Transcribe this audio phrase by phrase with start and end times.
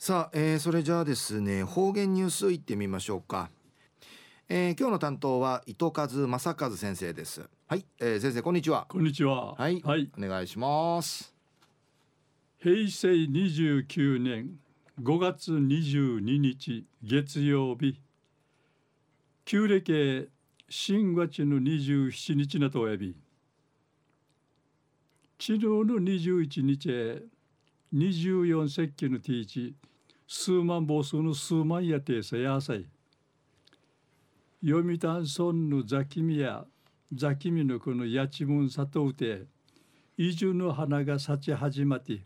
[0.00, 3.50] さあ、えー、それじゃあですね方言ニュースいってみましょうか、
[4.48, 7.50] えー、今日の担当は糸数正和先生です。
[7.66, 8.86] はい、えー、先生こんにちは。
[8.88, 9.54] こんにちは。
[9.54, 11.34] はい、はい、お願いします。
[12.60, 14.60] 平成29年
[15.02, 18.00] 5月22日月曜日。
[19.46, 20.28] 旧暦
[20.68, 23.16] 新月の27日なとおやび。
[25.40, 27.22] 昨日の21日へ
[27.94, 29.74] 24節気のティーチ。
[30.26, 32.84] 数万房数の数万やてさやさい。
[34.62, 36.64] 読谷村のザキミや
[37.14, 39.44] ザキミのこのやちむんさとうて
[40.16, 42.22] 移住の花が咲ち始まって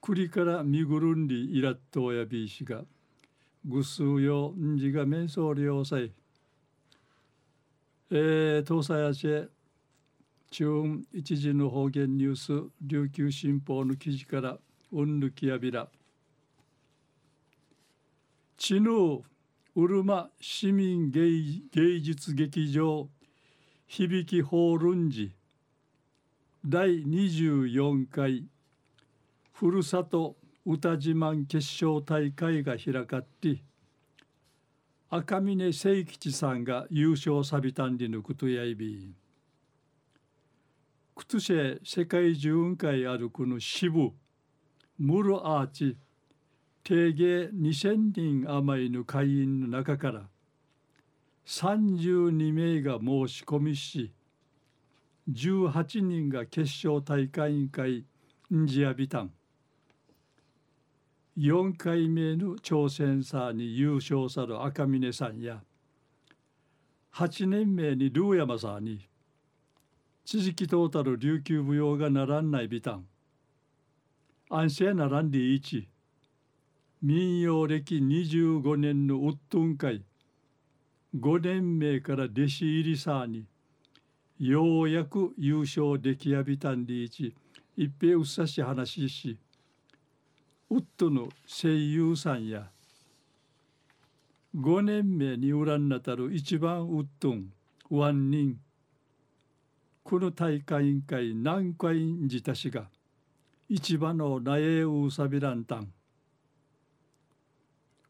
[0.00, 2.82] 栗からみぐるんりいらっとやびいしが
[3.66, 6.12] ぐすうよんじがめんそうりょうさい。
[8.10, 9.50] えー、東西やち
[10.50, 14.58] 中央一時の方言ニュース琉球新報の記事から
[14.92, 15.88] うんぬきやびら。
[18.56, 19.22] 知能
[19.74, 23.08] うるま市民芸術劇場
[23.86, 25.30] 響き法輪寺。
[26.64, 28.44] 第24回
[29.52, 33.62] ふるさと歌自慢決勝大会が開かって
[35.08, 39.25] 赤峰誠吉さんが優勝さびたんりぬくとやいびく
[41.24, 44.12] つせ世界中運会あるこの支部
[44.98, 45.96] ムルアーチ
[46.84, 50.28] 定芸2000人余りの会員の中から
[51.46, 54.12] 32名が申し込みし
[55.30, 58.04] 18人が決勝大会委員会
[58.54, 59.32] ンジアビタン
[61.36, 65.60] 4回目の挑戦者に優勝さる赤峰さんや
[67.14, 69.08] 8年目にルーヤマさんに
[70.26, 73.06] 地域トータル琉球舞踊がならんないビタン
[74.50, 75.88] 安心ならんでいち
[77.00, 80.02] 民謡歴25年のウッドン会
[81.16, 83.46] 5年目から弟子入りさに。
[84.40, 87.32] ようやく優勝できやびたんでいち
[87.76, 89.08] 一平うっさし話し。
[89.08, 89.38] し
[90.70, 92.68] ウッドの声優さんや。
[94.56, 97.52] 5年目に裏になたる一番ウッドン
[97.90, 98.65] ワン人。
[100.08, 102.84] この大会委員会何回じたしが
[103.68, 105.92] 一番のラエウサビランタン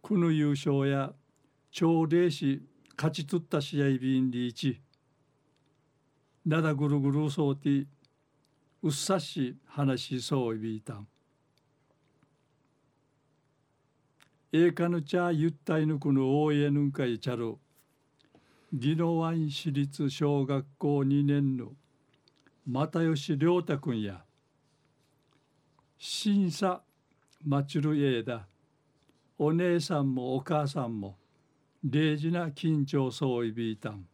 [0.02, 1.14] この優勝や
[1.70, 2.60] 朝礼し
[2.98, 4.82] 勝ち取った試合ビンリーチ
[6.44, 7.86] なだぐるぐるそうて
[8.82, 11.08] うっさし話しそういびいたん。
[14.52, 17.56] ええかぬちゃゆったいぬくの大江ぬんかいちゃる
[18.70, 21.72] 宜野湾市立小学校2年の
[22.66, 24.24] 又吉良太君や
[25.98, 26.82] 審査
[27.44, 28.46] まちるえだ
[29.38, 31.16] お姉さんもお母さんも
[31.84, 34.06] 礼事な緊張そういびいたん。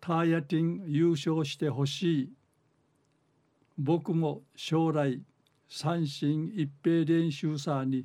[0.00, 2.32] ターヤティン優勝してほしい。
[3.78, 5.20] 僕も将来
[5.68, 8.04] 三振一平練習さに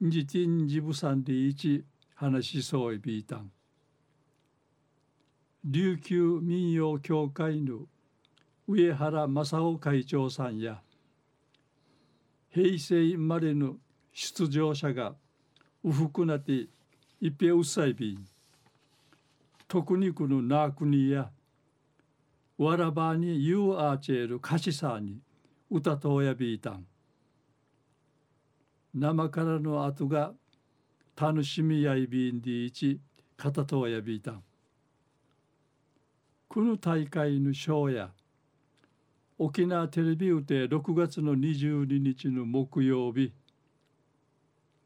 [0.00, 1.84] ジティンジブさんで一
[2.14, 3.50] 話しそういびいたん。
[5.64, 7.80] 琉球民謡協会の
[8.66, 10.80] 上原正夫会長さんや
[12.50, 13.76] 平成生まれの
[14.12, 15.14] 出場者が
[15.84, 16.66] うふくなって
[17.20, 18.26] いっぺうっさいびん
[19.68, 21.30] 特にこのナークニや
[22.58, 25.18] わらばにユーアーチェル歌詞さに
[25.70, 26.84] 歌とやびいたん。
[28.94, 30.32] 生からの後が
[31.16, 33.00] 楽しみやいびんでいち
[33.38, 34.42] 片とやびいたん。
[36.52, 38.10] この大会のショーや
[39.38, 43.32] 沖縄テレビウで6月の22日の木曜日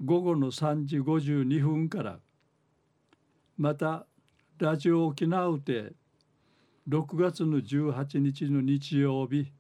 [0.05, 2.21] 午後の3時52分から
[3.59, 4.07] また
[4.61, 5.91] ラジオ沖縄で
[6.89, 9.51] 6月の18日の日曜日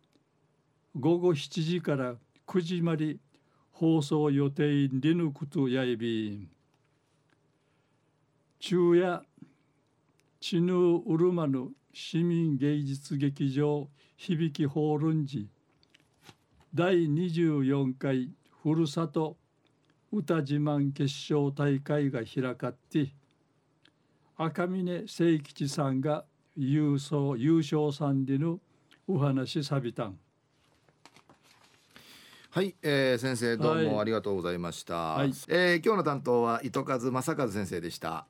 [0.97, 2.15] 午後7時から
[2.47, 3.17] 9時まで
[3.73, 6.49] 放送予定リヌクトやいびん。
[8.61, 9.25] 昼夜
[10.39, 11.69] チヌーウルマヌ
[11.99, 13.89] 市民芸術劇場
[14.19, 15.45] 響き法輪寺
[16.75, 18.29] 第24回
[18.63, 19.39] ふるさと
[20.13, 23.15] 歌自慢決勝大会が開かって
[24.37, 28.61] 赤峰誠吉さんが優勝優勝さんでの
[29.09, 30.19] お話さびたん。
[32.51, 38.27] はい、えー、先生どうもありがとうございました、はい、えー、今日の担当は糸数正和先生でした